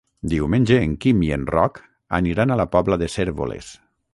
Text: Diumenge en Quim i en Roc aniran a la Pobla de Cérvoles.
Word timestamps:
Diumenge 0.29 0.77
en 0.85 0.95
Quim 1.03 1.19
i 1.27 1.29
en 1.35 1.45
Roc 1.55 1.77
aniran 2.21 2.55
a 2.57 2.61
la 2.63 2.69
Pobla 2.77 2.99
de 3.03 3.11
Cérvoles. 3.19 3.71